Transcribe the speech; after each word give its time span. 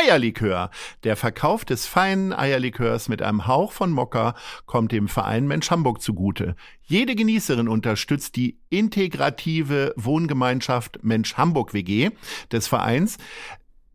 Meierlikör. 0.00 0.70
Der 1.04 1.16
Verkauf 1.16 1.64
des 1.64 1.86
feinen 1.86 2.32
Eierlikörs 2.32 3.08
mit 3.08 3.22
einem 3.22 3.46
Hauch 3.46 3.72
von 3.72 3.90
Mokka 3.90 4.34
kommt 4.64 4.92
dem 4.92 5.08
Verein 5.08 5.46
Mensch 5.46 5.70
Hamburg 5.70 6.00
zugute. 6.00 6.54
Jede 6.82 7.14
Genießerin 7.14 7.68
unterstützt 7.68 8.36
die 8.36 8.58
integrative 8.70 9.92
Wohngemeinschaft 9.96 11.00
Mensch 11.02 11.34
Hamburg 11.36 11.74
WG 11.74 12.10
des 12.50 12.66
Vereins 12.66 13.18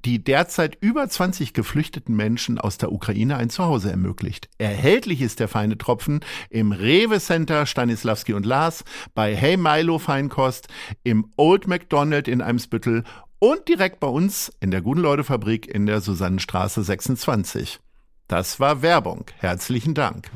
die 0.06 0.24
derzeit 0.24 0.78
über 0.82 1.10
20 1.10 1.54
geflüchteten 1.54 2.16
Menschen 2.16 2.60
aus 2.60 2.78
der 2.78 2.92
Ukraine 2.92 3.38
ein 3.38 3.50
Zuhause 3.50 3.90
ermöglicht. 3.90 4.50
Erhältlich 4.60 5.20
ist 5.22 5.40
der 5.40 5.48
feine 5.48 5.80
Tropfen 5.80 6.20
im 6.52 6.72
Rewe 6.72 7.20
Center 7.20 7.66
Stanislavski 7.66 8.34
und 8.34 8.46
Lars, 8.46 8.84
bei 9.16 9.36
Hey 9.36 9.58
Milo 9.58 9.98
Feinkost, 9.98 10.68
im 11.04 11.32
Old 11.38 11.68
McDonald 11.68 12.28
in 12.28 12.44
Eimsbüttel 12.44 13.04
und 13.40 13.68
direkt 13.68 14.00
bei 14.00 14.08
uns 14.08 14.52
in 14.60 14.72
der 14.72 14.82
Guten 14.82 15.02
Leute 15.02 15.24
Fabrik 15.24 15.68
in 15.68 15.86
der 15.86 16.02
Susannenstraße 16.02 16.84
26. 16.84 17.80
Das 18.28 18.60
war 18.60 18.82
Werbung. 18.82 19.26
Herzlichen 19.38 19.94
Dank. 19.94 20.32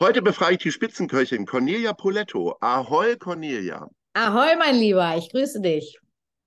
Heute 0.00 0.22
befrage 0.22 0.52
ich 0.54 0.58
die 0.58 0.72
Spitzenköchin 0.72 1.46
Cornelia 1.46 1.92
Poletto. 1.92 2.56
Ahoi, 2.60 3.16
Cornelia. 3.16 3.88
Ahoi, 4.14 4.56
mein 4.58 4.76
Lieber. 4.76 5.16
Ich 5.16 5.30
grüße 5.30 5.60
dich. 5.60 5.98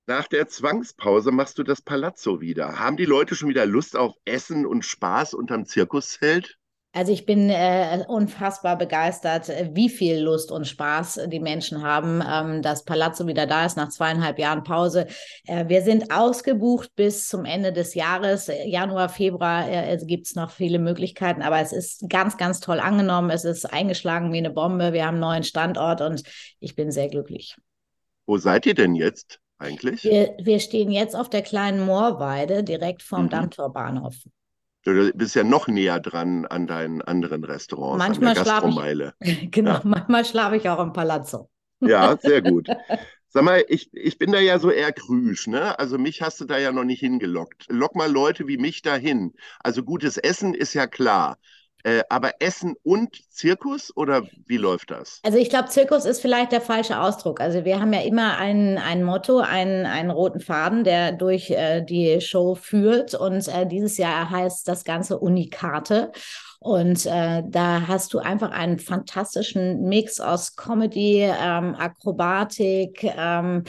Nach 0.06 0.28
der 0.28 0.48
Zwangspause 0.50 1.32
machst 1.32 1.58
du 1.58 1.64
das 1.64 1.82
Palazzo 1.82 2.42
wieder. 2.42 2.78
Haben 2.78 2.98
die 2.98 3.06
Leute 3.06 3.36
schon 3.36 3.48
wieder 3.48 3.66
Lust 3.66 3.96
auf 3.96 4.14
Essen 4.26 4.66
und 4.66 4.84
Spaß 4.84 5.34
unterm 5.34 5.66
Zirkuszelt? 5.66 6.58
Also 6.96 7.12
ich 7.12 7.26
bin 7.26 7.50
äh, 7.50 8.06
unfassbar 8.08 8.78
begeistert, 8.78 9.52
wie 9.72 9.90
viel 9.90 10.20
Lust 10.20 10.52
und 10.52 10.68
Spaß 10.68 11.22
die 11.26 11.40
Menschen 11.40 11.82
haben, 11.82 12.22
ähm, 12.26 12.62
dass 12.62 12.86
Palazzo 12.86 13.26
wieder 13.26 13.48
da 13.48 13.66
ist 13.66 13.78
nach 13.78 13.90
zweieinhalb 13.90 14.38
Jahren 14.38 14.64
Pause. 14.64 15.08
Äh, 15.46 15.68
wir 15.68 15.82
sind 15.82 16.14
ausgebucht 16.14 16.92
bis 16.96 17.28
zum 17.28 17.46
Ende 17.46 17.74
des 17.74 17.96
Jahres. 17.96 18.50
Januar, 18.66 19.10
Februar 19.10 19.68
äh, 19.68 19.98
gibt 20.06 20.28
es 20.28 20.36
noch 20.36 20.52
viele 20.52 20.78
Möglichkeiten, 20.78 21.42
aber 21.42 21.60
es 21.60 21.74
ist 21.74 22.08
ganz, 22.10 22.38
ganz 22.38 22.60
toll 22.60 22.80
angenommen. 22.80 23.32
Es 23.32 23.44
ist 23.44 23.66
eingeschlagen 23.66 24.32
wie 24.32 24.38
eine 24.38 24.52
Bombe. 24.52 24.94
Wir 24.94 25.08
haben 25.08 25.16
einen 25.16 25.22
neuen 25.22 25.44
Standort 25.44 26.00
und 26.02 26.22
ich 26.60 26.76
bin 26.76 26.92
sehr 26.92 27.10
glücklich. 27.10 27.58
Wo 28.28 28.38
seid 28.38 28.68
ihr 28.68 28.76
denn 28.76 28.94
jetzt? 28.94 29.40
eigentlich? 29.58 30.04
Wir, 30.04 30.36
wir 30.40 30.60
stehen 30.60 30.92
jetzt 30.92 31.16
auf 31.16 31.30
der 31.30 31.42
kleinen 31.42 31.86
Moorweide 31.86 32.64
direkt 32.64 33.02
vom 33.02 33.24
mhm. 33.24 33.30
Dammtorbahnhof. 33.30 34.16
Du 34.84 35.12
bist 35.14 35.36
ja 35.36 35.44
noch 35.44 35.68
näher 35.68 36.00
dran 36.00 36.46
an 36.46 36.68
deinen 36.68 37.02
anderen 37.02 37.44
Restaurants. 37.44 38.06
Manchmal 38.06 38.36
schlafe 38.36 39.16
ich, 39.22 39.52
genau, 39.52 39.72
ja. 39.72 39.82
manchmal 39.84 40.26
schlafe 40.26 40.58
ich 40.58 40.70
auch 40.70 40.80
im 40.80 40.92
Palazzo. 40.92 41.50
Ja, 41.80 42.18
sehr 42.22 42.42
gut. 42.42 42.68
Sag 43.30 43.44
mal, 43.44 43.64
ich, 43.68 43.92
ich 43.94 44.20
bin 44.20 44.32
da 44.32 44.40
ja 44.40 44.60
so 44.60 44.70
eher 44.70 44.92
krüsch, 44.92 45.48
ne? 45.48 45.80
Also 45.80 45.98
mich 45.98 46.22
hast 46.22 46.40
du 46.40 46.46
da 46.46 46.60
ja 46.60 46.72
noch 46.72 46.84
nicht 46.84 47.00
hingelockt. 47.00 47.66
Lock 47.70 47.96
mal 47.96 48.12
Leute 48.12 48.48
wie 48.48 48.58
mich 48.58 48.84
dahin. 48.84 49.34
Also 49.60 49.84
gutes 49.84 50.18
Essen 50.18 50.54
ist 50.54 50.76
ja 50.76 50.86
klar. 50.86 51.40
Äh, 51.84 52.04
aber 52.10 52.34
Essen 52.40 52.76
und 52.84 53.22
Zirkus 53.30 53.96
oder 53.96 54.24
wie 54.48 54.58
läuft 54.58 54.92
das? 54.92 55.20
Also 55.24 55.38
ich 55.38 55.50
glaube, 55.50 55.68
Zirkus 55.68 56.06
ist 56.06 56.22
vielleicht 56.22 56.54
der 56.54 56.62
falsche 56.62 57.00
Ausdruck. 57.00 57.42
Also 57.42 57.66
wir 57.66 57.80
haben 57.80 57.92
ja 57.92 58.02
immer 58.02 58.38
ein, 58.38 58.78
ein 58.78 59.04
Motto, 59.04 59.40
einen, 59.40 59.86
einen 59.86 60.10
roten 60.10 60.40
Faden, 60.40 60.86
der 60.86 61.12
durch 61.12 61.50
äh, 61.52 61.82
die 61.82 62.22
Show 62.22 62.56
führt. 62.56 63.14
Und 63.16 63.48
äh, 63.50 63.68
dieses 63.68 63.98
Jahr 63.98 64.30
heißt 64.30 64.68
das 64.68 64.86
Ganze 64.86 65.20
Unikate. 65.20 66.12
Und 66.60 67.06
äh, 67.06 67.44
da 67.46 67.88
hast 67.88 68.14
du 68.14 68.20
einfach 68.20 68.52
einen 68.52 68.80
fantastischen 68.80 69.82
Mix 69.82 70.22
aus 70.22 70.56
Comedy, 70.56 71.24
ähm, 71.24 71.76
Akrobatik, 71.76 73.04
ähm, 73.04 73.66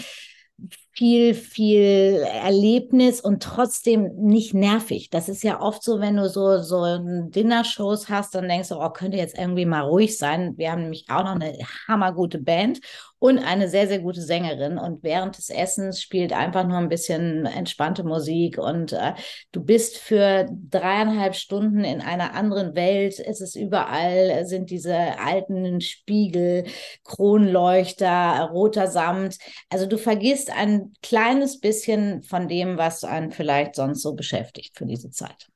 viel, 0.97 1.35
viel 1.35 2.25
Erlebnis 2.25 3.21
und 3.21 3.43
trotzdem 3.43 4.15
nicht 4.17 4.55
nervig. 4.55 5.11
Das 5.11 5.29
ist 5.29 5.43
ja 5.43 5.61
oft 5.61 5.83
so, 5.83 6.01
wenn 6.01 6.17
du 6.17 6.29
so, 6.29 6.63
so 6.63 6.99
Dinnershows 7.31 8.09
hast, 8.09 8.35
dann 8.35 8.49
denkst 8.49 8.69
du, 8.69 8.77
oh, 8.77 8.91
könnte 8.91 9.17
jetzt 9.17 9.37
irgendwie 9.37 9.67
mal 9.67 9.81
ruhig 9.81 10.17
sein. 10.17 10.55
Wir 10.57 10.71
haben 10.71 10.83
nämlich 10.83 11.07
auch 11.09 11.25
noch 11.25 11.35
eine 11.35 11.59
hammergute 11.89 12.39
Band 12.39 12.79
und 13.25 13.39
eine 13.39 13.71
sehr, 13.71 13.89
sehr 13.89 14.01
gute 14.01 14.21
Sängerin. 14.21 14.77
Und 14.77 15.03
während 15.03 15.39
des 15.39 15.49
Essens 15.49 16.03
spielt 16.03 16.35
einfach 16.35 16.67
nur 16.67 16.77
ein 16.77 16.91
bisschen 16.91 17.47
entspannte 17.47 18.05
Musik 18.05 18.59
und 18.59 18.93
äh, 18.93 19.15
du 19.51 19.65
bist 19.65 19.97
für 19.97 20.47
dreieinhalb 20.71 21.35
Stunden 21.35 21.85
in 21.85 22.03
einer 22.03 22.35
anderen 22.35 22.75
Welt. 22.75 23.19
Es 23.19 23.41
ist 23.41 23.57
überall, 23.57 24.45
sind 24.45 24.69
diese 24.69 25.19
alten 25.19 25.81
Spiegel, 25.81 26.65
Kronleuchter, 27.03 28.51
roter 28.53 28.89
Samt. 28.89 29.39
Also 29.71 29.87
du 29.87 29.97
vergisst 29.97 30.55
ein 30.85 30.95
kleines 31.03 31.61
bisschen 31.61 32.23
von 32.23 32.49
dem, 32.49 32.79
was 32.79 33.05
einen 33.05 33.33
vielleicht 33.33 33.75
sonst 33.75 34.03
so 34.03 34.15
beschäftigt 34.15 34.77
für 34.77 34.87
diese 34.87 35.11
Zeit. 35.11 35.49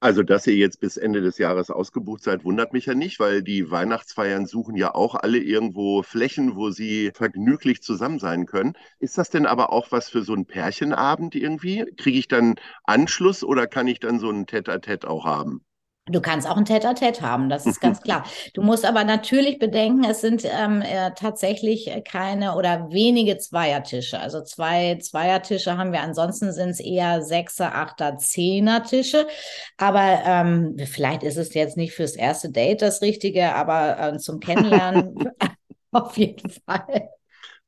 Also, 0.00 0.22
dass 0.24 0.46
ihr 0.48 0.56
jetzt 0.56 0.80
bis 0.80 0.96
Ende 0.96 1.20
des 1.20 1.38
Jahres 1.38 1.70
ausgebucht 1.70 2.24
seid, 2.24 2.44
wundert 2.44 2.72
mich 2.72 2.86
ja 2.86 2.94
nicht, 2.94 3.20
weil 3.20 3.42
die 3.42 3.70
Weihnachtsfeiern 3.70 4.46
suchen 4.46 4.74
ja 4.76 4.94
auch 4.94 5.14
alle 5.14 5.38
irgendwo 5.38 6.02
Flächen, 6.02 6.56
wo 6.56 6.70
sie 6.70 7.12
vergnüglich 7.14 7.82
zusammen 7.82 8.18
sein 8.18 8.46
können. 8.46 8.74
Ist 8.98 9.16
das 9.16 9.30
denn 9.30 9.46
aber 9.46 9.72
auch 9.72 9.92
was 9.92 10.08
für 10.08 10.22
so 10.22 10.32
einen 10.34 10.46
Pärchenabend 10.46 11.36
irgendwie? 11.36 11.84
Kriege 11.96 12.18
ich 12.18 12.26
dann 12.26 12.56
Anschluss 12.82 13.44
oder 13.44 13.68
kann 13.68 13.86
ich 13.86 14.00
dann 14.00 14.18
so 14.18 14.28
ein 14.28 14.46
Tête-à-Tête 14.46 15.06
auch 15.06 15.24
haben? 15.24 15.64
Du 16.06 16.20
kannst 16.20 16.48
auch 16.48 16.56
ein 16.56 16.64
Tête-à-Tête 16.64 17.20
haben, 17.20 17.48
das 17.48 17.64
ist 17.64 17.80
ganz 17.80 18.00
klar. 18.00 18.24
Du 18.54 18.62
musst 18.62 18.84
aber 18.84 19.04
natürlich 19.04 19.60
bedenken, 19.60 20.02
es 20.02 20.20
sind 20.20 20.44
ähm, 20.44 20.82
äh, 20.82 21.12
tatsächlich 21.14 21.88
keine 22.04 22.56
oder 22.56 22.90
wenige 22.90 23.38
Zweiertische. 23.38 24.18
Also 24.18 24.42
zwei 24.42 24.98
Zweiertische 25.00 25.76
haben 25.76 25.92
wir, 25.92 26.00
ansonsten 26.00 26.52
sind 26.52 26.70
es 26.70 26.80
eher 26.80 27.22
Sechser, 27.22 27.76
Achter, 27.76 28.16
Zehner 28.16 28.82
Tische. 28.82 29.28
Aber 29.76 30.22
ähm, 30.24 30.76
vielleicht 30.90 31.22
ist 31.22 31.36
es 31.36 31.54
jetzt 31.54 31.76
nicht 31.76 31.92
fürs 31.94 32.16
erste 32.16 32.50
Date 32.50 32.82
das 32.82 33.00
Richtige, 33.00 33.54
aber 33.54 34.14
äh, 34.14 34.18
zum 34.18 34.40
Kennenlernen 34.40 35.14
auf 35.92 36.16
jeden 36.16 36.50
Fall. 36.50 37.10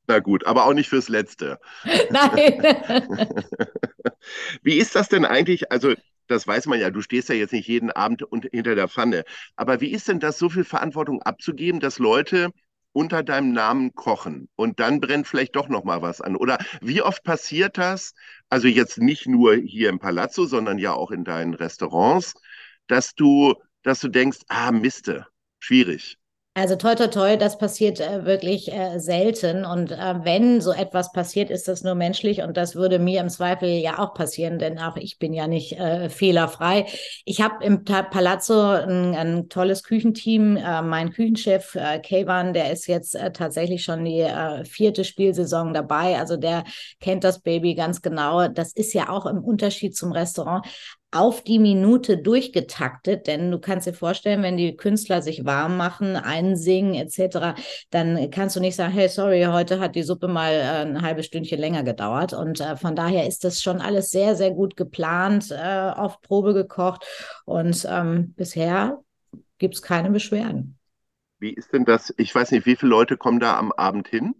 Na 0.07 0.19
gut, 0.19 0.45
aber 0.45 0.65
auch 0.65 0.73
nicht 0.73 0.89
fürs 0.89 1.09
Letzte. 1.09 1.57
Nein. 2.09 2.61
Wie 4.61 4.75
ist 4.75 4.95
das 4.95 5.07
denn 5.07 5.25
eigentlich? 5.25 5.71
Also 5.71 5.93
das 6.27 6.47
weiß 6.47 6.67
man 6.67 6.79
ja, 6.79 6.89
du 6.91 7.01
stehst 7.01 7.29
ja 7.29 7.35
jetzt 7.35 7.53
nicht 7.53 7.67
jeden 7.67 7.91
Abend 7.91 8.25
hinter 8.51 8.75
der 8.75 8.87
Pfanne. 8.87 9.23
Aber 9.55 9.81
wie 9.81 9.91
ist 9.91 10.07
denn 10.07 10.19
das, 10.19 10.37
so 10.37 10.49
viel 10.49 10.63
Verantwortung 10.63 11.21
abzugeben, 11.21 11.79
dass 11.79 11.99
Leute 11.99 12.51
unter 12.93 13.23
deinem 13.23 13.51
Namen 13.51 13.93
kochen 13.93 14.47
und 14.55 14.79
dann 14.79 15.01
brennt 15.01 15.27
vielleicht 15.27 15.55
doch 15.55 15.67
noch 15.67 15.83
mal 15.83 16.01
was 16.01 16.21
an? 16.21 16.35
Oder 16.35 16.57
wie 16.81 17.01
oft 17.01 17.23
passiert 17.23 17.77
das? 17.77 18.13
Also 18.49 18.67
jetzt 18.67 18.97
nicht 18.99 19.27
nur 19.27 19.55
hier 19.55 19.89
im 19.89 19.99
Palazzo, 19.99 20.45
sondern 20.45 20.77
ja 20.79 20.93
auch 20.93 21.11
in 21.11 21.23
deinen 21.23 21.53
Restaurants, 21.53 22.33
dass 22.87 23.13
du, 23.15 23.55
dass 23.83 23.99
du 23.99 24.07
denkst, 24.07 24.39
ah 24.47 24.71
Miste, 24.71 25.27
schwierig. 25.59 26.17
Also 26.57 26.77
toi 26.77 26.95
toi 26.95 27.07
toi, 27.07 27.35
das 27.35 27.57
passiert 27.57 27.99
äh, 27.99 28.23
wirklich 28.23 28.71
äh, 28.71 28.97
selten. 28.97 29.65
Und 29.65 29.91
äh, 29.91 30.15
wenn 30.23 30.61
so 30.61 30.71
etwas 30.71 31.11
passiert, 31.11 31.49
ist 31.49 31.67
das 31.67 31.83
nur 31.83 31.95
menschlich 31.95 32.43
und 32.43 32.55
das 32.55 32.75
würde 32.75 32.97
mir 32.97 33.19
im 33.19 33.27
Zweifel 33.27 33.67
ja 33.67 33.99
auch 33.99 34.13
passieren, 34.13 34.57
denn 34.57 34.79
auch 34.79 34.95
ich 34.95 35.19
bin 35.19 35.33
ja 35.33 35.47
nicht 35.47 35.73
äh, 35.73 36.07
fehlerfrei. 36.07 36.85
Ich 37.25 37.41
habe 37.41 37.61
im 37.61 37.83
Ta 37.83 38.03
Palazzo 38.03 38.57
ein, 38.69 39.15
ein, 39.15 39.49
tolles 39.49 39.83
Küchenteam. 39.83 40.55
Äh, 40.55 40.81
mein 40.81 41.11
Küchenchef 41.11 41.75
äh, 41.75 41.99
Kevan, 41.99 42.53
der 42.53 42.71
ist 42.71 42.87
jetzt 42.87 43.15
äh, 43.15 43.33
tatsächlich 43.33 43.83
schon 43.83 44.05
die 44.05 44.25
vierte 44.63 45.03
Spielsaison 45.03 45.73
dabei. 45.73 46.17
Also 46.17 46.37
der 46.37 46.63
kennt 47.01 47.25
das 47.25 47.41
Baby 47.41 47.75
ganz 47.75 48.01
genau. 48.01 48.47
Das 48.47 48.71
ist 48.71 48.93
ja 48.93 49.09
auch 49.09 49.25
im 49.25 49.43
Unterschied 49.43 49.93
zum 49.97 50.13
Restaurant 50.13 50.65
auf 51.15 51.43
die 51.43 51.59
Minute 51.59 52.17
durchgetaktet, 52.17 53.27
denn 53.27 53.49
du 53.49 53.59
kannst 53.59 53.87
dir 53.87 53.93
vorstellen, 53.93 54.43
wenn 54.43 54.57
die 54.57 54.75
Künstler 54.75 55.21
sich 55.21 55.45
warm 55.45 55.77
machen, 55.77 56.15
einsingen 56.15 56.93
etc., 56.93 57.59
dann 57.89 58.29
kannst 58.31 58.55
du 58.55 58.59
nicht 58.59 58.75
sagen, 58.75 58.93
hey, 58.93 59.07
sorry, 59.07 59.43
heute 59.43 59.79
hat 59.79 59.95
die 59.95 60.03
Suppe 60.03 60.27
mal 60.27 60.51
äh, 60.51 60.85
ein 60.85 61.01
halbes 61.01 61.25
Stündchen 61.25 61.59
länger 61.59 61.83
gedauert. 61.83 62.33
Und 62.33 62.59
äh, 62.59 62.75
von 62.75 62.95
daher 62.95 63.27
ist 63.27 63.43
das 63.43 63.61
schon 63.61 63.79
alles 63.79 64.11
sehr, 64.11 64.35
sehr 64.35 64.51
gut 64.51 64.75
geplant, 64.75 65.51
äh, 65.51 65.91
auf 65.95 66.21
Probe 66.21 66.53
gekocht 66.53 67.05
und 67.45 67.87
ähm, 67.89 68.33
bisher 68.35 68.99
gibt 69.57 69.75
es 69.75 69.81
keine 69.81 70.11
Beschwerden. 70.11 70.77
Wie 71.39 71.53
ist 71.53 71.73
denn 71.73 71.85
das? 71.85 72.13
Ich 72.17 72.33
weiß 72.33 72.51
nicht, 72.51 72.65
wie 72.65 72.75
viele 72.75 72.89
Leute 72.89 73.17
kommen 73.17 73.39
da 73.39 73.57
am 73.57 73.71
Abend 73.71 74.07
hin? 74.07 74.35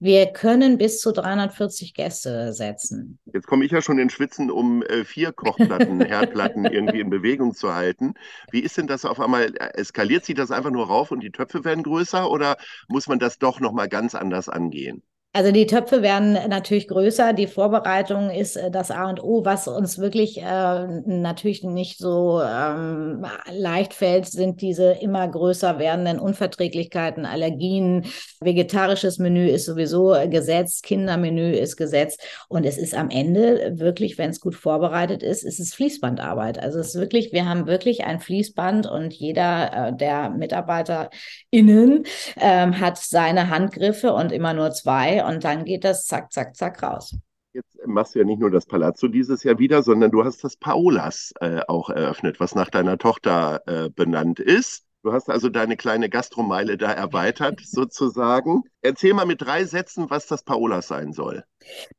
Wir 0.00 0.26
können 0.26 0.78
bis 0.78 1.00
zu 1.00 1.12
340 1.12 1.92
Gäste 1.92 2.52
setzen. 2.52 3.18
Jetzt 3.32 3.48
komme 3.48 3.64
ich 3.64 3.72
ja 3.72 3.82
schon 3.82 3.98
in 3.98 4.10
Schwitzen, 4.10 4.48
um 4.48 4.82
äh, 4.82 5.04
vier 5.04 5.32
Kochplatten, 5.32 6.00
Herdplatten 6.06 6.64
irgendwie 6.66 7.00
in 7.00 7.10
Bewegung 7.10 7.52
zu 7.54 7.74
halten. 7.74 8.14
Wie 8.52 8.60
ist 8.60 8.76
denn 8.76 8.86
das 8.86 9.04
auf 9.04 9.18
einmal? 9.18 9.52
Eskaliert 9.74 10.24
sich 10.24 10.36
das 10.36 10.52
einfach 10.52 10.70
nur 10.70 10.86
rauf 10.86 11.10
und 11.10 11.20
die 11.20 11.32
Töpfe 11.32 11.64
werden 11.64 11.82
größer 11.82 12.30
oder 12.30 12.56
muss 12.86 13.08
man 13.08 13.18
das 13.18 13.38
doch 13.38 13.58
nochmal 13.58 13.88
ganz 13.88 14.14
anders 14.14 14.48
angehen? 14.48 15.02
Also 15.38 15.52
die 15.52 15.66
Töpfe 15.66 16.02
werden 16.02 16.32
natürlich 16.48 16.88
größer. 16.88 17.32
Die 17.32 17.46
Vorbereitung 17.46 18.28
ist 18.28 18.56
äh, 18.56 18.72
das 18.72 18.90
A 18.90 19.08
und 19.08 19.22
O. 19.22 19.44
Was 19.44 19.68
uns 19.68 19.96
wirklich 20.00 20.42
äh, 20.42 20.86
natürlich 21.06 21.62
nicht 21.62 21.98
so 21.98 22.42
ähm, 22.42 23.24
leicht 23.48 23.94
fällt, 23.94 24.26
sind 24.26 24.60
diese 24.62 24.94
immer 24.94 25.28
größer 25.28 25.78
werdenden 25.78 26.18
Unverträglichkeiten, 26.18 27.24
Allergien. 27.24 28.06
Vegetarisches 28.40 29.18
Menü 29.18 29.46
ist 29.48 29.66
sowieso 29.66 30.16
gesetzt, 30.28 30.82
Kindermenü 30.82 31.52
ist 31.52 31.76
gesetzt. 31.76 32.20
Und 32.48 32.66
es 32.66 32.76
ist 32.76 32.96
am 32.96 33.08
Ende 33.08 33.78
wirklich, 33.78 34.18
wenn 34.18 34.30
es 34.30 34.40
gut 34.40 34.56
vorbereitet 34.56 35.22
ist, 35.22 35.44
ist 35.44 35.60
es 35.60 35.72
Fließbandarbeit. 35.72 36.60
Also 36.60 36.80
es 36.80 36.96
ist 36.96 37.00
wirklich, 37.00 37.32
wir 37.32 37.48
haben 37.48 37.68
wirklich 37.68 38.02
ein 38.02 38.18
Fließband 38.18 38.88
und 38.88 39.14
jeder 39.14 39.90
äh, 39.90 39.96
der 39.96 40.30
MitarbeiterInnen 40.30 42.06
ähm, 42.40 42.80
hat 42.80 42.98
seine 42.98 43.50
Handgriffe 43.50 44.12
und 44.14 44.32
immer 44.32 44.52
nur 44.52 44.72
zwei 44.72 45.27
und 45.28 45.44
dann 45.44 45.64
geht 45.64 45.84
das 45.84 46.06
zack, 46.06 46.32
zack, 46.32 46.56
zack 46.56 46.82
raus. 46.82 47.16
Jetzt 47.52 47.78
machst 47.86 48.14
du 48.14 48.20
ja 48.20 48.24
nicht 48.24 48.40
nur 48.40 48.50
das 48.50 48.66
Palazzo 48.66 49.08
dieses 49.08 49.42
Jahr 49.42 49.58
wieder, 49.58 49.82
sondern 49.82 50.10
du 50.10 50.24
hast 50.24 50.44
das 50.44 50.56
Paolas 50.56 51.32
äh, 51.40 51.60
auch 51.66 51.90
eröffnet, 51.90 52.40
was 52.40 52.54
nach 52.54 52.70
deiner 52.70 52.98
Tochter 52.98 53.62
äh, 53.66 53.90
benannt 53.90 54.38
ist. 54.38 54.84
Du 55.04 55.12
hast 55.12 55.30
also 55.30 55.48
deine 55.48 55.76
kleine 55.76 56.08
Gastromeile 56.08 56.76
da 56.76 56.90
erweitert, 56.90 57.60
sozusagen. 57.64 58.64
Erzähl 58.82 59.14
mal 59.14 59.26
mit 59.26 59.40
drei 59.40 59.64
Sätzen, 59.64 60.10
was 60.10 60.26
das 60.26 60.42
Paulas 60.42 60.88
sein 60.88 61.12
soll. 61.12 61.44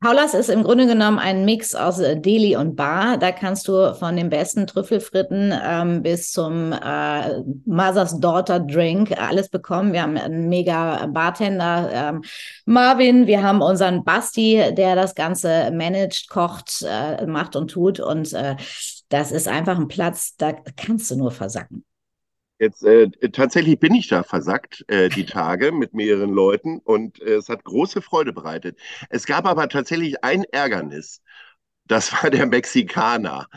Paulas 0.00 0.34
ist 0.34 0.50
im 0.50 0.64
Grunde 0.64 0.86
genommen 0.86 1.18
ein 1.18 1.46
Mix 1.46 1.74
aus 1.74 1.98
äh, 1.98 2.20
Deli 2.20 2.56
und 2.56 2.76
Bar. 2.76 3.16
Da 3.16 3.32
kannst 3.32 3.68
du 3.68 3.94
von 3.94 4.16
den 4.16 4.28
besten 4.28 4.66
Trüffelfritten 4.66 5.54
ähm, 5.64 6.02
bis 6.02 6.30
zum 6.30 6.72
äh, 6.72 7.40
Mother's 7.64 8.20
Daughter 8.20 8.60
Drink 8.60 9.12
alles 9.18 9.48
bekommen. 9.48 9.94
Wir 9.94 10.02
haben 10.02 10.18
einen 10.18 10.48
mega 10.48 11.06
Bartender, 11.06 11.90
ähm, 11.92 12.22
Marvin. 12.66 13.26
Wir 13.26 13.42
haben 13.42 13.62
unseren 13.62 14.04
Basti, 14.04 14.74
der 14.74 14.94
das 14.94 15.14
Ganze 15.14 15.70
managt, 15.70 16.28
kocht, 16.28 16.84
äh, 16.86 17.26
macht 17.26 17.56
und 17.56 17.70
tut. 17.70 17.98
Und 17.98 18.34
äh, 18.34 18.56
das 19.08 19.32
ist 19.32 19.48
einfach 19.48 19.78
ein 19.78 19.88
Platz, 19.88 20.36
da 20.36 20.52
kannst 20.52 21.10
du 21.10 21.16
nur 21.16 21.30
versacken. 21.30 21.84
Jetzt 22.60 22.84
äh, 22.84 23.08
tatsächlich 23.32 23.80
bin 23.80 23.94
ich 23.94 24.08
da 24.08 24.22
versackt 24.22 24.84
äh, 24.88 25.08
die 25.08 25.24
Tage 25.24 25.72
mit 25.72 25.94
mehreren 25.94 26.30
Leuten 26.30 26.78
und 26.78 27.18
äh, 27.22 27.36
es 27.36 27.48
hat 27.48 27.64
große 27.64 28.02
Freude 28.02 28.34
bereitet. 28.34 28.78
Es 29.08 29.24
gab 29.24 29.46
aber 29.46 29.68
tatsächlich 29.70 30.22
ein 30.22 30.44
Ärgernis. 30.44 31.22
Das 31.86 32.12
war 32.12 32.30
der 32.30 32.46
Mexikaner. 32.46 33.48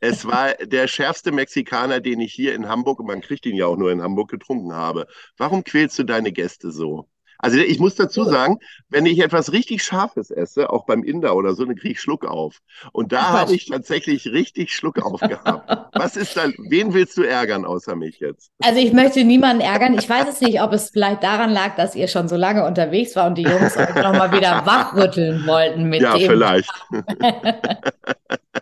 Es 0.00 0.24
war 0.26 0.54
der 0.54 0.86
schärfste 0.86 1.32
Mexikaner, 1.32 2.00
den 2.00 2.20
ich 2.20 2.32
hier 2.32 2.54
in 2.54 2.68
Hamburg, 2.68 3.00
und 3.00 3.06
man 3.06 3.20
kriegt 3.20 3.46
ihn 3.46 3.56
ja 3.56 3.66
auch 3.66 3.76
nur 3.76 3.90
in 3.90 4.00
Hamburg, 4.00 4.30
getrunken 4.30 4.72
habe. 4.72 5.08
Warum 5.36 5.64
quälst 5.64 5.98
du 5.98 6.04
deine 6.04 6.32
Gäste 6.32 6.70
so? 6.70 7.08
Also 7.42 7.58
ich 7.58 7.80
muss 7.80 7.96
dazu 7.96 8.22
sagen, 8.24 8.58
wenn 8.88 9.04
ich 9.04 9.18
etwas 9.18 9.52
richtig 9.52 9.82
Scharfes 9.82 10.30
esse, 10.30 10.70
auch 10.70 10.86
beim 10.86 11.02
Inder 11.02 11.34
oder 11.34 11.54
so, 11.54 11.64
dann 11.64 11.74
kriege 11.74 11.94
ich 11.94 12.00
Schluck 12.00 12.24
auf. 12.24 12.60
Und 12.92 13.12
da 13.12 13.30
habe 13.30 13.54
ich 13.54 13.66
tatsächlich 13.66 14.28
richtig 14.28 14.72
Schluck 14.72 15.02
auf 15.02 15.20
gehabt. 15.20 15.88
Was 15.98 16.16
ist 16.16 16.36
da, 16.36 16.44
wen 16.68 16.94
willst 16.94 17.16
du 17.16 17.22
ärgern 17.22 17.64
außer 17.64 17.96
mich 17.96 18.20
jetzt? 18.20 18.52
Also 18.62 18.78
ich 18.78 18.92
möchte 18.92 19.24
niemanden 19.24 19.60
ärgern. 19.60 19.98
Ich 19.98 20.08
weiß 20.08 20.28
es 20.28 20.40
nicht, 20.40 20.62
ob 20.62 20.72
es 20.72 20.90
vielleicht 20.90 21.24
daran 21.24 21.50
lag, 21.50 21.74
dass 21.74 21.96
ihr 21.96 22.06
schon 22.06 22.28
so 22.28 22.36
lange 22.36 22.64
unterwegs 22.64 23.16
war 23.16 23.26
und 23.26 23.36
die 23.36 23.42
Jungs 23.42 23.76
euch 23.76 23.94
nochmal 23.96 24.30
wieder 24.32 24.62
wachrütteln 24.64 25.44
wollten 25.44 25.88
mit 25.88 26.00
ja, 26.00 26.12
dem. 26.12 26.20
Ja, 26.22 26.28
vielleicht. 26.28 26.70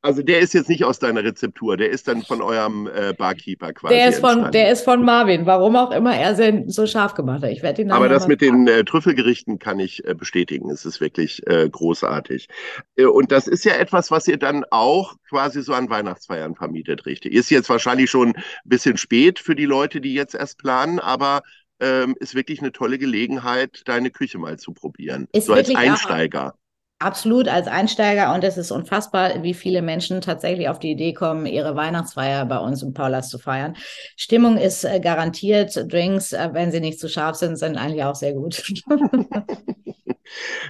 Also 0.00 0.22
der 0.22 0.38
ist 0.38 0.54
jetzt 0.54 0.68
nicht 0.68 0.84
aus 0.84 1.00
deiner 1.00 1.24
Rezeptur, 1.24 1.76
der 1.76 1.90
ist 1.90 2.06
dann 2.06 2.22
von 2.22 2.40
eurem 2.40 2.86
äh, 2.86 3.12
Barkeeper 3.14 3.72
quasi. 3.72 3.94
Der 3.94 4.08
ist, 4.08 4.20
von, 4.20 4.52
der 4.52 4.70
ist 4.70 4.84
von 4.84 5.04
Marvin, 5.04 5.44
warum 5.44 5.74
auch 5.74 5.90
immer 5.90 6.16
er 6.16 6.36
so 6.68 6.86
scharf 6.86 7.14
gemacht 7.14 7.42
hat. 7.42 7.50
Ich 7.50 7.64
werde 7.64 7.82
ihn 7.82 7.90
Aber 7.90 8.08
das 8.08 8.28
mit 8.28 8.40
fragen. 8.40 8.66
den 8.66 8.74
äh, 8.74 8.84
Trüffelgerichten 8.84 9.58
kann 9.58 9.80
ich 9.80 10.06
äh, 10.06 10.14
bestätigen. 10.14 10.70
Es 10.70 10.84
ist 10.84 11.00
wirklich 11.00 11.44
äh, 11.48 11.68
großartig. 11.68 12.48
Äh, 12.94 13.06
und 13.06 13.32
das 13.32 13.48
ist 13.48 13.64
ja 13.64 13.74
etwas, 13.74 14.12
was 14.12 14.28
ihr 14.28 14.36
dann 14.36 14.64
auch 14.70 15.16
quasi 15.28 15.62
so 15.62 15.72
an 15.74 15.90
Weihnachtsfeiern 15.90 16.54
vermietet, 16.54 17.04
richtig? 17.04 17.32
Ist 17.32 17.50
jetzt 17.50 17.68
wahrscheinlich 17.68 18.08
schon 18.08 18.36
ein 18.36 18.42
bisschen 18.64 18.98
spät 18.98 19.40
für 19.40 19.56
die 19.56 19.66
Leute, 19.66 20.00
die 20.00 20.14
jetzt 20.14 20.36
erst 20.36 20.58
planen, 20.58 21.00
aber 21.00 21.42
ähm, 21.80 22.14
ist 22.20 22.36
wirklich 22.36 22.60
eine 22.60 22.70
tolle 22.70 22.98
Gelegenheit, 22.98 23.82
deine 23.86 24.10
Küche 24.10 24.38
mal 24.38 24.58
zu 24.58 24.72
probieren. 24.72 25.26
Ist 25.32 25.46
so 25.46 25.54
als 25.54 25.74
Einsteiger. 25.74 26.54
Auch 26.54 26.67
Absolut 27.00 27.46
als 27.46 27.68
Einsteiger 27.68 28.34
und 28.34 28.42
es 28.42 28.56
ist 28.56 28.72
unfassbar, 28.72 29.44
wie 29.44 29.54
viele 29.54 29.82
Menschen 29.82 30.20
tatsächlich 30.20 30.68
auf 30.68 30.80
die 30.80 30.90
Idee 30.90 31.12
kommen, 31.12 31.46
ihre 31.46 31.76
Weihnachtsfeier 31.76 32.44
bei 32.44 32.58
uns 32.58 32.82
im 32.82 32.92
Paulas 32.92 33.28
zu 33.28 33.38
feiern. 33.38 33.76
Stimmung 34.16 34.56
ist 34.56 34.84
äh, 34.84 34.98
garantiert. 34.98 35.76
Drinks, 35.92 36.32
äh, 36.32 36.48
wenn 36.52 36.72
sie 36.72 36.80
nicht 36.80 36.98
zu 36.98 37.08
scharf 37.08 37.36
sind, 37.36 37.56
sind 37.56 37.76
eigentlich 37.76 38.02
auch 38.02 38.16
sehr 38.16 38.32
gut. 38.32 38.64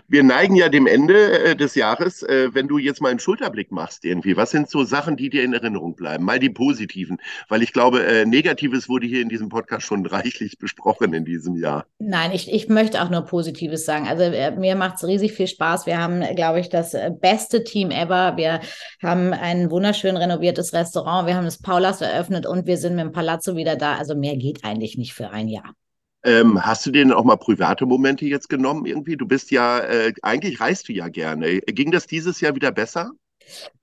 Wir 0.06 0.22
neigen 0.22 0.56
ja 0.56 0.68
dem 0.68 0.86
Ende 0.86 1.44
äh, 1.44 1.56
des 1.56 1.74
Jahres. 1.74 2.22
Äh, 2.22 2.54
wenn 2.54 2.68
du 2.68 2.78
jetzt 2.78 3.00
mal 3.00 3.10
einen 3.10 3.18
Schulterblick 3.18 3.70
machst 3.72 4.04
irgendwie, 4.04 4.36
was 4.36 4.50
sind 4.50 4.70
so 4.70 4.84
Sachen, 4.84 5.16
die 5.16 5.30
dir 5.30 5.44
in 5.44 5.52
Erinnerung 5.52 5.94
bleiben? 5.94 6.24
Mal 6.24 6.38
die 6.38 6.50
positiven, 6.50 7.18
weil 7.48 7.62
ich 7.62 7.72
glaube, 7.72 8.04
äh, 8.04 8.24
Negatives 8.24 8.88
wurde 8.88 9.06
hier 9.06 9.22
in 9.22 9.28
diesem 9.28 9.48
Podcast 9.48 9.86
schon 9.86 10.06
reichlich 10.18 10.58
besprochen 10.58 11.12
in 11.12 11.24
diesem 11.24 11.56
Jahr. 11.56 11.86
Nein, 11.98 12.32
ich, 12.32 12.52
ich 12.52 12.68
möchte 12.68 13.02
auch 13.02 13.10
nur 13.10 13.22
Positives 13.22 13.84
sagen. 13.84 14.06
Also 14.06 14.30
mir 14.58 14.76
macht 14.76 14.96
es 14.96 15.06
riesig 15.06 15.32
viel 15.32 15.46
Spaß. 15.46 15.86
Wir 15.86 15.98
haben, 15.98 16.22
glaube 16.34 16.60
ich, 16.60 16.68
das 16.68 16.96
beste 17.20 17.64
Team 17.64 17.90
ever. 17.90 18.36
Wir 18.36 18.60
haben 19.02 19.32
ein 19.32 19.70
wunderschön 19.70 20.16
renoviertes 20.16 20.72
Restaurant. 20.72 21.26
Wir 21.26 21.34
haben 21.34 21.44
das 21.44 21.60
Paulas 21.60 22.00
eröffnet 22.00 22.46
und 22.46 22.66
wir 22.66 22.76
sind 22.76 22.96
mit 22.96 23.04
dem 23.04 23.12
Palazzo 23.12 23.56
wieder 23.56 23.76
da. 23.76 23.96
Also 23.96 24.14
mehr 24.14 24.36
geht 24.36 24.64
eigentlich 24.64 24.96
nicht 24.96 25.14
für 25.14 25.30
ein 25.30 25.48
Jahr. 25.48 25.74
Ähm, 26.24 26.64
hast 26.64 26.84
du 26.84 26.90
denn 26.90 27.12
auch 27.12 27.24
mal 27.24 27.36
private 27.36 27.86
Momente 27.86 28.26
jetzt 28.26 28.48
genommen 28.48 28.86
irgendwie? 28.86 29.16
Du 29.16 29.26
bist 29.26 29.50
ja, 29.50 29.78
äh, 29.78 30.12
eigentlich 30.22 30.60
reist 30.60 30.88
du 30.88 30.92
ja 30.92 31.08
gerne. 31.08 31.60
Ging 31.60 31.90
das 31.90 32.06
dieses 32.06 32.40
Jahr 32.40 32.54
wieder 32.54 32.72
besser? 32.72 33.12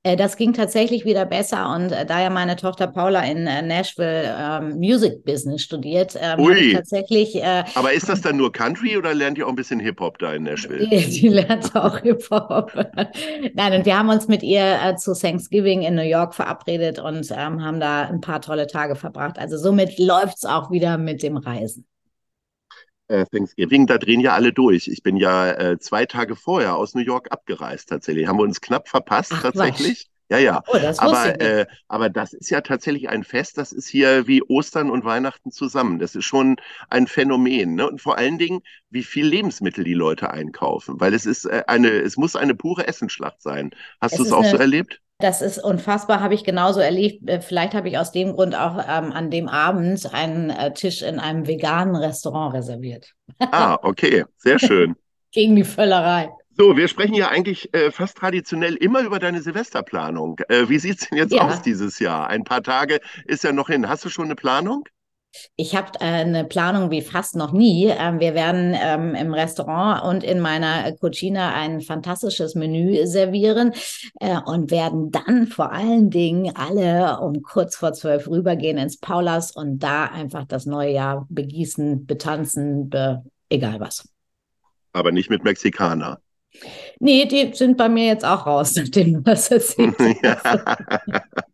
Äh, 0.04 0.16
das 0.16 0.38
ging 0.38 0.54
tatsächlich 0.54 1.06
wieder 1.06 1.26
besser 1.26 1.74
und 1.76 1.92
äh, 1.92 2.06
da 2.06 2.22
ja 2.22 2.30
meine 2.30 2.56
Tochter 2.56 2.88
Paula 2.88 3.24
in 3.24 3.48
äh, 3.48 3.62
Nashville 3.62 4.36
ähm, 4.38 4.78
Music 4.78 5.26
Business 5.26 5.64
studiert, 5.64 6.16
ähm, 6.20 6.40
Ui. 6.40 6.74
tatsächlich. 6.74 7.36
Äh, 7.36 7.64
Aber 7.74 7.94
ist 7.94 8.08
das 8.08 8.22
dann 8.22 8.38
nur 8.38 8.52
Country 8.52 8.98
oder 8.98 9.14
lernt 9.14 9.38
ihr 9.38 9.46
auch 9.46 9.50
ein 9.50 9.56
bisschen 9.56 9.80
Hip 9.80 10.00
Hop 10.00 10.20
da 10.20 10.34
in 10.34 10.44
Nashville? 10.44 10.88
Die, 10.88 11.10
die 11.10 11.30
lernt 11.30 11.76
auch 11.76 11.98
Hip 12.00 12.24
Hop. 12.30 12.72
Nein, 13.54 13.74
und 13.74 13.86
wir 13.86 13.98
haben 13.98 14.10
uns 14.10 14.28
mit 14.28 14.44
ihr 14.44 14.80
äh, 14.84 14.96
zu 14.96 15.14
Thanksgiving 15.14 15.82
in 15.82 15.96
New 15.96 16.04
York 16.04 16.36
verabredet 16.36 17.00
und 17.00 17.32
ähm, 17.32 17.64
haben 17.64 17.80
da 17.80 18.04
ein 18.04 18.22
paar 18.22 18.42
tolle 18.42 18.68
Tage 18.68 18.96
verbracht. 18.96 19.40
Also 19.40 19.58
somit 19.58 19.98
läuft 19.98 20.38
es 20.38 20.46
auch 20.46 20.70
wieder 20.70 20.98
mit 20.98 21.24
dem 21.24 21.38
Reisen 21.38 21.88
äh, 23.08 23.26
Thanksgiving, 23.26 23.88
da 23.88 23.98
drehen 23.98 24.20
ja 24.20 24.34
alle 24.34 24.54
durch. 24.54 24.88
Ich 24.88 25.04
bin 25.04 25.18
ja 25.18 25.52
äh, 25.52 25.80
zwei 25.80 26.06
Tage 26.06 26.36
vorher 26.36 26.76
aus 26.76 26.96
New 26.96 27.02
York 27.02 27.32
abgereist 27.32 27.90
tatsächlich. 27.90 28.28
Haben 28.28 28.40
wir 28.40 28.44
uns 28.44 28.62
knapp 28.62 28.88
verpasst 28.88 29.34
Ach, 29.36 29.42
tatsächlich. 29.42 30.06
Was? 30.06 30.16
Ja, 30.28 30.40
ja. 30.40 30.64
Oh, 30.68 30.78
aber, 30.98 31.40
äh, 31.40 31.68
aber 31.88 32.10
das 32.10 32.34
ist 32.34 32.50
ja 32.50 32.62
tatsächlich 32.62 33.10
ein 33.10 33.24
Fest, 33.24 33.60
das 33.60 33.72
ist 33.72 33.88
hier 33.88 34.26
wie 34.28 34.42
Ostern 34.42 34.90
und 34.90 35.06
Weihnachten 35.06 35.52
zusammen. 35.52 36.00
Das 36.00 36.16
ist 36.16 36.26
schon 36.26 36.56
ein 36.90 37.06
Phänomen. 37.06 37.76
Ne? 37.76 37.88
Und 37.88 38.02
vor 38.02 38.18
allen 38.18 38.40
Dingen, 38.40 38.62
wie 38.90 39.04
viel 39.04 39.28
Lebensmittel 39.28 39.84
die 39.84 39.94
Leute 39.94 40.32
einkaufen. 40.32 41.00
Weil 41.00 41.14
es 41.14 41.28
ist 41.28 41.46
äh, 41.46 41.64
eine, 41.68 41.90
es 41.90 42.18
muss 42.18 42.36
eine 42.36 42.56
pure 42.56 42.88
Essenschlacht 42.88 43.42
sein. 43.42 43.70
Hast 44.02 44.18
du 44.18 44.24
es 44.24 44.32
auch 44.32 44.40
eine, 44.40 44.50
so 44.50 44.58
erlebt? 44.58 45.00
Das 45.20 45.42
ist 45.42 45.64
unfassbar, 45.64 46.20
habe 46.20 46.34
ich 46.34 46.44
genauso 46.44 46.82
erlebt. 46.82 47.30
Äh, 47.30 47.40
vielleicht 47.40 47.74
habe 47.74 47.88
ich 47.88 47.98
aus 47.98 48.12
dem 48.12 48.34
Grund 48.34 48.54
auch 48.54 48.78
ähm, 48.78 49.14
an 49.14 49.32
dem 49.32 49.48
Abend 49.48 50.14
einen 50.14 50.50
äh, 50.50 50.74
Tisch 50.74 51.02
in 51.02 51.20
einem 51.20 51.48
veganen 51.48 51.96
Restaurant 51.96 52.54
reserviert. 52.54 53.14
Ah, 53.40 53.78
okay, 53.82 54.26
sehr 54.38 54.60
schön. 54.60 54.96
Gegen 55.32 55.56
die 55.56 55.64
Völlerei. 55.64 56.30
So, 56.58 56.78
wir 56.78 56.88
sprechen 56.88 57.16
ja 57.16 57.28
eigentlich 57.28 57.74
äh, 57.74 57.92
fast 57.92 58.18
traditionell 58.18 58.76
immer 58.76 59.02
über 59.02 59.20
deine 59.20 59.42
Silvesterplanung. 59.42 60.40
Äh, 60.48 60.70
wie 60.70 60.80
sieht 60.80 61.02
es 61.02 61.10
denn 61.10 61.18
jetzt 61.18 61.34
ja. 61.34 61.48
aus 61.48 61.62
dieses 61.62 62.00
Jahr? 62.00 62.28
Ein 62.30 62.46
paar 62.46 62.64
Tage 62.64 63.00
ist 63.26 63.44
ja 63.44 63.52
noch 63.52 63.68
hin. 63.68 63.90
Hast 63.90 64.06
du 64.06 64.10
schon 64.10 64.26
eine 64.26 64.36
Planung? 64.36 64.86
Ich 65.56 65.76
habe 65.76 65.92
äh, 66.00 66.06
eine 66.06 66.46
Planung 66.46 66.92
wie 66.92 67.02
fast 67.02 67.36
noch 67.36 67.52
nie. 67.52 67.88
Ähm, 67.88 68.20
wir 68.20 68.34
werden 68.34 68.76
ähm, 68.76 69.16
im 69.16 69.34
Restaurant 69.34 70.04
und 70.04 70.24
in 70.24 70.40
meiner 70.40 70.92
Cucina 70.94 71.54
ein 71.54 71.82
fantastisches 71.82 72.56
Menü 72.56 73.06
servieren 73.06 73.74
äh, 74.20 74.38
und 74.46 74.72
werden 74.72 75.12
dann 75.12 75.48
vor 75.48 75.72
allen 75.72 76.10
Dingen 76.10 76.56
alle 76.56 77.20
um 77.20 77.42
kurz 77.42 77.76
vor 77.76 77.94
zwölf 77.94 78.28
rübergehen 78.28 78.78
ins 78.78 78.98
Paulas 78.98 79.52
und 79.52 79.80
da 79.80 80.06
einfach 80.06 80.46
das 80.46 80.66
neue 80.66 80.92
Jahr 80.92 81.26
begießen, 81.30 82.06
betanzen, 82.06 82.90
be 82.90 83.24
egal 83.50 83.80
was. 83.80 84.08
Aber 84.94 85.12
nicht 85.12 85.30
mit 85.30 85.44
Mexikaner. 85.44 86.20
Nee, 87.00 87.26
die 87.26 87.54
sind 87.54 87.78
bei 87.78 87.90
mir 87.90 88.06
jetzt 88.06 88.26
auch 88.26 88.46
raus, 88.46 88.74
nachdem 88.76 89.14
du 89.14 89.22
das 89.22 89.52
erzählt 89.52 89.96
hast. 90.24 90.66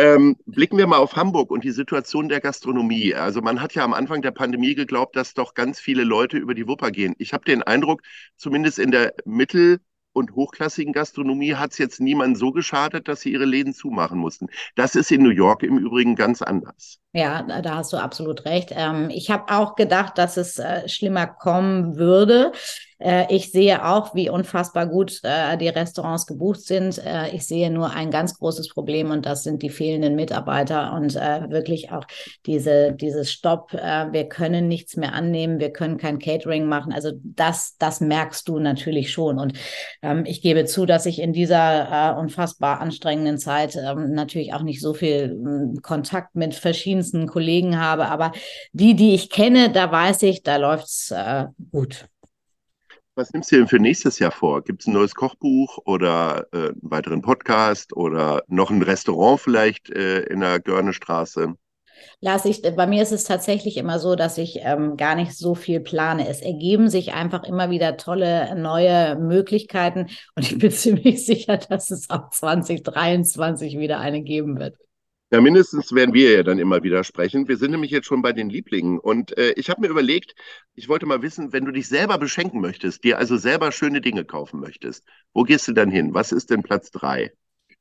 Ähm, 0.00 0.36
blicken 0.46 0.78
wir 0.78 0.86
mal 0.86 0.98
auf 0.98 1.16
Hamburg 1.16 1.50
und 1.50 1.64
die 1.64 1.72
Situation 1.72 2.28
der 2.28 2.40
Gastronomie. 2.40 3.16
Also 3.16 3.42
man 3.42 3.60
hat 3.60 3.74
ja 3.74 3.82
am 3.82 3.92
Anfang 3.92 4.22
der 4.22 4.30
Pandemie 4.30 4.76
geglaubt, 4.76 5.16
dass 5.16 5.34
doch 5.34 5.54
ganz 5.54 5.80
viele 5.80 6.04
Leute 6.04 6.36
über 6.36 6.54
die 6.54 6.68
Wupper 6.68 6.92
gehen. 6.92 7.16
Ich 7.18 7.32
habe 7.32 7.44
den 7.44 7.64
Eindruck, 7.64 8.02
zumindest 8.36 8.78
in 8.78 8.92
der 8.92 9.12
Mittel- 9.24 9.80
und 10.12 10.36
hochklassigen 10.36 10.92
Gastronomie 10.92 11.54
hat 11.56 11.72
es 11.72 11.78
jetzt 11.78 12.00
niemandem 12.00 12.36
so 12.36 12.52
geschadet, 12.52 13.08
dass 13.08 13.22
sie 13.22 13.32
ihre 13.32 13.44
Läden 13.44 13.74
zumachen 13.74 14.18
mussten. 14.18 14.46
Das 14.76 14.94
ist 14.94 15.10
in 15.10 15.24
New 15.24 15.30
York 15.30 15.64
im 15.64 15.78
Übrigen 15.78 16.14
ganz 16.14 16.42
anders. 16.42 16.98
Ja, 17.12 17.42
da 17.42 17.76
hast 17.76 17.92
du 17.92 17.96
absolut 17.96 18.44
recht. 18.44 18.70
Ähm, 18.72 19.10
ich 19.10 19.30
habe 19.32 19.52
auch 19.52 19.74
gedacht, 19.74 20.16
dass 20.16 20.36
es 20.36 20.60
äh, 20.60 20.88
schlimmer 20.88 21.26
kommen 21.26 21.96
würde. 21.96 22.52
Äh, 22.98 23.34
ich 23.34 23.52
sehe 23.52 23.84
auch, 23.84 24.14
wie 24.14 24.28
unfassbar 24.28 24.86
gut 24.86 25.20
äh, 25.22 25.56
die 25.56 25.68
Restaurants 25.68 26.26
gebucht 26.26 26.60
sind. 26.60 26.98
Äh, 26.98 27.30
ich 27.30 27.46
sehe 27.46 27.70
nur 27.70 27.90
ein 27.90 28.10
ganz 28.10 28.38
großes 28.38 28.68
Problem 28.70 29.10
und 29.10 29.26
das 29.26 29.44
sind 29.44 29.62
die 29.62 29.70
fehlenden 29.70 30.14
Mitarbeiter 30.16 30.92
und 30.94 31.14
wirklich 31.14 31.90
auch 31.90 32.04
diese, 32.46 32.92
dieses 32.92 33.32
Stopp. 33.32 33.72
Wir 33.72 34.28
können 34.28 34.68
nichts 34.68 34.96
mehr 34.96 35.12
annehmen, 35.14 35.58
wir 35.58 35.72
können 35.72 35.96
kein 35.96 36.18
Catering 36.18 36.66
machen. 36.66 36.92
Also 36.92 37.12
das, 37.22 37.76
das 37.78 38.00
merkst 38.00 38.48
du 38.48 38.58
natürlich 38.58 39.12
schon. 39.12 39.38
Und 39.38 39.54
ähm, 40.02 40.24
ich 40.26 40.42
gebe 40.42 40.64
zu, 40.64 40.86
dass 40.86 41.06
ich 41.06 41.20
in 41.20 41.32
dieser 41.32 42.16
unfassbar 42.18 42.80
anstrengenden 42.80 43.38
Zeit 43.38 43.76
ähm, 43.76 44.12
natürlich 44.12 44.54
auch 44.54 44.62
nicht 44.62 44.80
so 44.80 44.94
viel 44.94 45.30
hm, 45.30 45.80
Kontakt 45.82 46.34
mit 46.34 46.54
verschiedensten 46.54 47.26
Kollegen 47.26 47.80
habe, 47.80 48.06
aber 48.06 48.32
die, 48.72 48.94
die 48.94 49.14
ich 49.14 49.30
kenne, 49.30 49.70
da 49.70 49.90
weiß 49.90 50.22
ich, 50.22 50.42
da 50.42 50.56
läuft's 50.56 51.10
äh, 51.10 51.46
gut. 51.70 52.06
Was 53.18 53.32
nimmst 53.32 53.50
du 53.50 53.56
denn 53.56 53.66
für 53.66 53.80
nächstes 53.80 54.20
Jahr 54.20 54.30
vor? 54.30 54.62
Gibt 54.62 54.82
es 54.82 54.86
ein 54.86 54.92
neues 54.92 55.12
Kochbuch 55.12 55.78
oder 55.86 56.46
äh, 56.52 56.68
einen 56.68 56.78
weiteren 56.82 57.20
Podcast 57.20 57.92
oder 57.96 58.44
noch 58.46 58.70
ein 58.70 58.80
Restaurant 58.80 59.40
vielleicht 59.40 59.90
äh, 59.90 60.20
in 60.20 60.38
der 60.38 60.60
Görnestraße? 60.60 61.54
Lass 62.20 62.44
ich, 62.44 62.62
bei 62.62 62.86
mir 62.86 63.02
ist 63.02 63.10
es 63.10 63.24
tatsächlich 63.24 63.76
immer 63.76 63.98
so, 63.98 64.14
dass 64.14 64.38
ich 64.38 64.60
ähm, 64.62 64.96
gar 64.96 65.16
nicht 65.16 65.36
so 65.36 65.56
viel 65.56 65.80
plane. 65.80 66.28
Es 66.28 66.40
ergeben 66.42 66.88
sich 66.88 67.12
einfach 67.12 67.42
immer 67.42 67.70
wieder 67.70 67.96
tolle 67.96 68.54
neue 68.54 69.16
Möglichkeiten 69.16 70.06
und 70.36 70.44
ich 70.44 70.56
bin 70.56 70.70
ziemlich 70.70 71.26
sicher, 71.26 71.56
dass 71.56 71.90
es 71.90 72.10
auch 72.10 72.30
2023 72.30 73.80
wieder 73.80 73.98
eine 73.98 74.22
geben 74.22 74.60
wird. 74.60 74.76
Ja, 75.30 75.42
mindestens 75.42 75.92
werden 75.92 76.14
wir 76.14 76.32
ja 76.32 76.42
dann 76.42 76.58
immer 76.58 76.82
wieder 76.82 77.04
sprechen. 77.04 77.48
Wir 77.48 77.58
sind 77.58 77.72
nämlich 77.72 77.90
jetzt 77.90 78.06
schon 78.06 78.22
bei 78.22 78.32
den 78.32 78.48
Lieblingen. 78.48 78.98
Und 78.98 79.36
äh, 79.36 79.52
ich 79.56 79.68
habe 79.68 79.82
mir 79.82 79.88
überlegt, 79.88 80.34
ich 80.74 80.88
wollte 80.88 81.04
mal 81.04 81.20
wissen, 81.20 81.52
wenn 81.52 81.66
du 81.66 81.72
dich 81.72 81.86
selber 81.86 82.16
beschenken 82.16 82.62
möchtest, 82.62 83.04
dir 83.04 83.18
also 83.18 83.36
selber 83.36 83.70
schöne 83.70 84.00
Dinge 84.00 84.24
kaufen 84.24 84.58
möchtest, 84.58 85.04
wo 85.34 85.42
gehst 85.42 85.68
du 85.68 85.72
dann 85.72 85.90
hin? 85.90 86.14
Was 86.14 86.32
ist 86.32 86.48
denn 86.50 86.62
Platz 86.62 86.90
drei? 86.90 87.32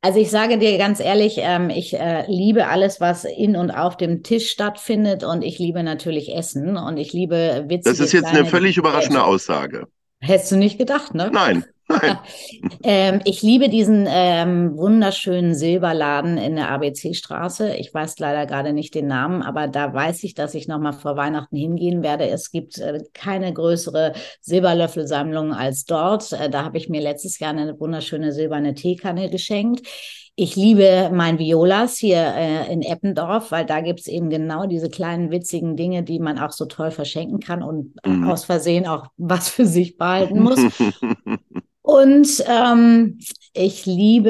Also 0.02 0.20
ich 0.20 0.30
sage 0.30 0.58
dir 0.58 0.78
ganz 0.78 1.00
ehrlich, 1.00 1.36
ähm, 1.38 1.70
ich 1.70 1.94
äh, 1.94 2.26
liebe 2.28 2.68
alles, 2.68 3.00
was 3.00 3.24
in 3.24 3.56
und 3.56 3.72
auf 3.72 3.98
dem 3.98 4.24
Tisch 4.24 4.52
stattfindet 4.52 5.24
und 5.24 5.42
ich 5.42 5.58
liebe 5.58 5.82
natürlich 5.84 6.36
Essen 6.36 6.78
und 6.78 6.98
ich 6.98 7.14
liebe 7.14 7.66
witzige 7.68 7.96
Das 7.96 8.00
ist 8.00 8.12
jetzt 8.12 8.28
eine 8.28 8.46
völlig 8.46 8.78
überraschende 8.78 9.24
Aussage. 9.24 9.88
Hättest 10.20 10.52
du 10.52 10.58
nicht 10.58 10.78
gedacht, 10.78 11.16
ne? 11.16 11.30
Nein. 11.32 11.66
ähm, 12.84 13.22
ich 13.24 13.42
liebe 13.42 13.70
diesen 13.70 14.08
ähm, 14.10 14.78
wunderschönen 14.78 15.56
Silberladen 15.56 16.38
in 16.38 16.56
der 16.56 16.70
ABC-Straße. 16.70 17.76
Ich 17.76 17.94
weiß 17.94 18.20
leider 18.20 18.46
gerade 18.46 18.74
nicht 18.74 18.94
den 18.94 19.08
Namen, 19.08 19.42
aber 19.42 19.68
da 19.68 19.94
weiß 19.94 20.24
ich, 20.24 20.34
dass 20.34 20.54
ich 20.54 20.68
nochmal 20.68 20.94
vor 20.94 21.16
Weihnachten 21.16 21.56
hingehen 21.56 22.04
werde. 22.04 22.28
Es 22.28 22.52
gibt 22.52 22.78
äh, 22.80 23.04
keine 23.14 23.54
größere 23.54 24.14
Silberlöffelsammlung 24.42 25.54
als 25.54 25.86
dort. 25.86 26.34
Äh, 26.34 26.50
da 26.50 26.64
habe 26.64 26.78
ich 26.78 26.90
mir 26.90 27.02
letztes 27.02 27.40
Jahr 27.40 27.52
eine 27.52 27.80
wunderschöne 27.80 28.32
silberne 28.34 28.74
Teekanne 28.74 29.30
geschenkt. 29.30 29.88
Ich 30.40 30.56
liebe 30.56 31.10
mein 31.12 31.40
Violas 31.40 31.98
hier 31.98 32.20
äh, 32.20 32.72
in 32.72 32.84
Eppendorf, 32.84 33.50
weil 33.52 33.66
da 33.66 33.82
gibt's 33.82 34.06
eben 34.06 34.30
genau 34.30 34.68
diese 34.68 34.88
kleinen 34.88 35.32
witzigen 35.32 35.76
Dinge, 35.76 36.04
die 36.04 36.20
man 36.20 36.38
auch 36.38 36.52
so 36.52 36.66
toll 36.66 36.92
verschenken 36.92 37.40
kann 37.40 37.64
und 37.64 37.96
mhm. 38.06 38.30
aus 38.30 38.46
Versehen 38.46 38.86
auch 38.86 39.08
was 39.18 39.50
für 39.50 39.66
sich 39.66 39.98
behalten 39.98 40.44
muss. 40.44 40.60
Und 41.98 42.44
ähm, 42.46 43.18
ich 43.54 43.88
liebe 43.88 44.30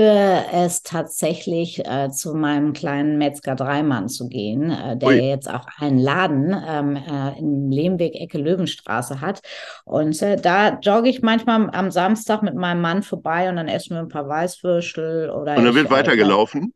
es 0.54 0.84
tatsächlich, 0.84 1.86
äh, 1.86 2.10
zu 2.12 2.34
meinem 2.34 2.72
kleinen 2.72 3.18
Metzger 3.18 3.56
Dreimann 3.56 4.08
zu 4.08 4.30
gehen, 4.30 4.72
äh, 4.72 4.96
der 4.96 5.10
Ui. 5.10 5.16
jetzt 5.16 5.50
auch 5.50 5.66
einen 5.78 5.98
Laden 5.98 6.56
ähm, 6.66 6.96
äh, 6.96 7.38
in 7.38 7.70
Lehmweg 7.70 8.16
Ecke 8.16 8.38
Löwenstraße 8.38 9.20
hat. 9.20 9.42
Und 9.84 10.22
äh, 10.22 10.38
da 10.38 10.80
jogge 10.80 11.10
ich 11.10 11.22
manchmal 11.22 11.70
am 11.74 11.92
Samstag 11.92 12.42
mit 12.42 12.56
meinem 12.56 12.80
Mann 12.80 13.04
vorbei 13.04 13.50
und 13.50 13.58
dann 13.58 13.68
essen 13.68 13.96
wir 13.96 14.00
ein 14.00 14.08
paar 14.08 14.30
Weißwürstel 14.30 15.30
oder. 15.30 15.58
Und 15.58 15.66
dann 15.66 15.76
wird 15.76 15.90
weitergelaufen. 15.90 16.74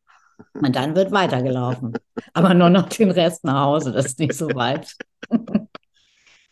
Und 0.53 0.75
dann 0.75 0.93
wird 0.93 1.13
weitergelaufen. 1.13 1.93
Aber 2.33 2.53
nur 2.53 2.69
noch 2.69 2.89
den 2.89 3.11
Rest 3.11 3.45
nach 3.45 3.63
Hause, 3.65 3.93
das 3.93 4.07
ist 4.07 4.19
nicht 4.19 4.33
so 4.33 4.47
weit. 4.55 4.93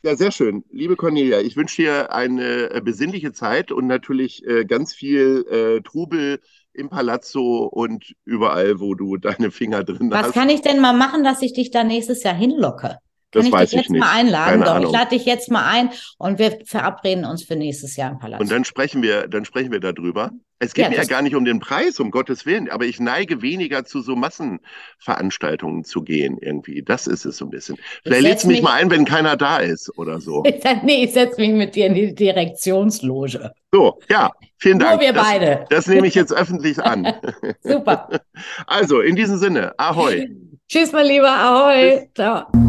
Ja, 0.01 0.15
sehr 0.15 0.31
schön. 0.31 0.63
Liebe 0.71 0.95
Cornelia, 0.95 1.41
ich 1.41 1.57
wünsche 1.57 1.81
dir 1.81 2.13
eine 2.13 2.71
äh, 2.71 2.81
besinnliche 2.81 3.33
Zeit 3.33 3.71
und 3.71 3.85
natürlich 3.87 4.45
äh, 4.45 4.63
ganz 4.63 4.93
viel 4.93 5.45
äh, 5.49 5.81
Trubel 5.81 6.39
im 6.73 6.89
Palazzo 6.89 7.65
und 7.65 8.13
überall, 8.23 8.79
wo 8.79 8.95
du 8.95 9.17
deine 9.17 9.51
Finger 9.51 9.83
drin 9.83 10.09
Was 10.09 10.19
hast. 10.19 10.27
Was 10.27 10.33
kann 10.33 10.49
ich 10.49 10.61
denn 10.61 10.79
mal 10.79 10.93
machen, 10.93 11.23
dass 11.23 11.41
ich 11.41 11.53
dich 11.53 11.71
da 11.71 11.83
nächstes 11.83 12.23
Jahr 12.23 12.35
hinlocke? 12.35 12.97
Kann 13.31 13.41
das 13.41 13.45
ich 13.45 13.51
weiß 13.51 13.69
dich 13.71 13.79
jetzt 13.81 13.89
nicht. 13.89 13.99
mal 13.99 14.11
einladen? 14.11 14.51
Keine 14.51 14.65
Doch, 14.65 14.75
Ahnung. 14.75 14.91
ich 14.91 14.97
lade 14.97 15.09
dich 15.09 15.25
jetzt 15.25 15.51
mal 15.51 15.65
ein 15.65 15.89
und 16.17 16.39
wir 16.39 16.59
verabreden 16.65 17.25
uns 17.25 17.43
für 17.43 17.55
nächstes 17.55 17.95
Jahr 17.95 18.11
im 18.11 18.19
Palast. 18.19 18.41
Und 18.41 18.51
dann 18.51 18.63
sprechen 18.63 19.03
wir, 19.03 19.27
dann 19.27 19.45
sprechen 19.45 19.71
wir 19.71 19.79
darüber. 19.79 20.31
Es 20.61 20.73
geht 20.73 20.83
Ja, 20.85 20.89
mir 20.89 20.97
ja 20.97 21.03
gar 21.05 21.21
nicht 21.21 21.35
um 21.35 21.45
den 21.45 21.59
Preis, 21.59 21.99
um 22.01 22.11
Gottes 22.11 22.45
Willen, 22.45 22.69
aber 22.69 22.83
ich 22.85 22.99
neige 22.99 23.41
weniger 23.41 23.85
zu 23.85 24.01
so 24.01 24.15
Massenveranstaltungen 24.17 25.85
zu 25.85 26.01
gehen 26.01 26.37
irgendwie. 26.41 26.81
Das 26.83 27.07
ist 27.07 27.25
es 27.25 27.37
so 27.37 27.45
ein 27.45 27.49
bisschen. 27.49 27.77
Vielleicht 28.03 28.21
lädst 28.23 28.43
du 28.43 28.47
mich 28.49 28.57
mich- 28.57 28.63
mal 28.63 28.73
ein, 28.73 28.91
wenn 28.91 29.05
keiner 29.05 29.37
da 29.37 29.57
ist 29.57 29.97
oder 29.97 30.19
so. 30.19 30.43
Ich 30.49 30.61
sag, 30.61 30.83
nee, 30.83 31.03
ich 31.05 31.13
setze 31.13 31.39
mich 31.39 31.51
mit 31.51 31.75
dir 31.75 31.85
in 31.87 31.93
die 31.93 32.13
Direktionsloge. 32.13 33.53
So, 33.71 33.99
ja, 34.09 34.31
vielen 34.57 34.79
Dank. 34.79 34.93
Nur 34.95 35.01
wir 35.01 35.13
das, 35.13 35.27
beide. 35.27 35.65
Das 35.69 35.87
nehme 35.87 36.07
ich 36.07 36.15
jetzt 36.15 36.33
öffentlich 36.33 36.83
an. 36.83 37.13
Super. 37.61 38.09
Also, 38.67 39.01
in 39.01 39.15
diesem 39.15 39.37
Sinne, 39.37 39.73
ahoi. 39.77 40.29
Tschüss, 40.67 40.91
mein 40.91 41.05
Lieber. 41.07 41.29
Ahoi. 41.29 42.07
Ciao. 42.15 42.68